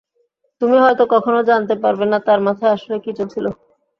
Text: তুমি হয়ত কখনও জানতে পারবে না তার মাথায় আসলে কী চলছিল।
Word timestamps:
তুমি 0.61 0.77
হয়ত 0.79 1.01
কখনও 1.13 1.41
জানতে 1.49 1.75
পারবে 1.83 2.05
না 2.11 2.17
তার 2.27 2.39
মাথায় 2.47 2.73
আসলে 2.75 2.95
কী 3.03 3.11
চলছিল। 3.19 3.45